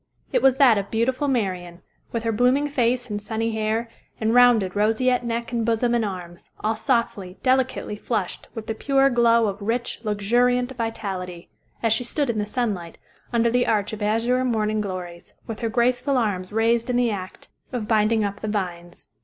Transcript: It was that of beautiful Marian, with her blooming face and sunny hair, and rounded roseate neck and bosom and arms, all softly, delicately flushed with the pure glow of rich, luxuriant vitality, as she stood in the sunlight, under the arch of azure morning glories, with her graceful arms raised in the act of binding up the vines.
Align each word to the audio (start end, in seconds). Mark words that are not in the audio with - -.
It 0.33 0.41
was 0.41 0.57
that 0.57 0.79
of 0.79 0.89
beautiful 0.89 1.27
Marian, 1.27 1.83
with 2.11 2.23
her 2.23 2.31
blooming 2.31 2.67
face 2.67 3.07
and 3.11 3.21
sunny 3.21 3.51
hair, 3.51 3.87
and 4.19 4.33
rounded 4.33 4.75
roseate 4.75 5.23
neck 5.23 5.51
and 5.51 5.63
bosom 5.63 5.93
and 5.93 6.03
arms, 6.03 6.49
all 6.61 6.75
softly, 6.75 7.37
delicately 7.43 7.95
flushed 7.95 8.47
with 8.55 8.65
the 8.65 8.73
pure 8.73 9.11
glow 9.11 9.45
of 9.45 9.61
rich, 9.61 9.99
luxuriant 10.03 10.75
vitality, 10.75 11.51
as 11.83 11.93
she 11.93 12.03
stood 12.03 12.31
in 12.31 12.39
the 12.39 12.47
sunlight, 12.47 12.97
under 13.31 13.51
the 13.51 13.67
arch 13.67 13.93
of 13.93 14.01
azure 14.01 14.43
morning 14.43 14.81
glories, 14.81 15.35
with 15.45 15.59
her 15.59 15.69
graceful 15.69 16.17
arms 16.17 16.51
raised 16.51 16.89
in 16.89 16.95
the 16.95 17.11
act 17.11 17.47
of 17.71 17.87
binding 17.87 18.23
up 18.23 18.39
the 18.41 18.47
vines. 18.47 19.07